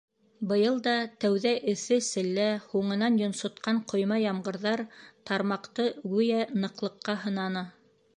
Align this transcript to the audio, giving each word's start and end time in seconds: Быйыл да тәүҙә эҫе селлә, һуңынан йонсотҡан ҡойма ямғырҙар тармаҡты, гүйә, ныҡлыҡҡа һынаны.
Быйыл 0.51 0.77
да 0.85 0.93
тәүҙә 1.25 1.49
эҫе 1.73 1.97
селлә, 2.05 2.47
һуңынан 2.71 3.19
йонсотҡан 3.23 3.81
ҡойма 3.93 4.17
ямғырҙар 4.23 4.83
тармаҡты, 5.31 5.87
гүйә, 6.15 6.41
ныҡлыҡҡа 6.65 7.17
һынаны. 7.27 7.65